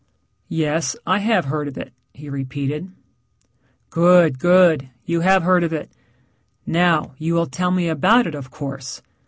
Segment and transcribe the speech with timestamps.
[0.49, 0.95] "Yes.
[1.05, 2.89] I have heard of it," he repeated.
[3.91, 4.89] "Good, good.
[5.05, 5.91] You have heard of it.
[6.65, 9.03] Now, you will tell me about it, of course.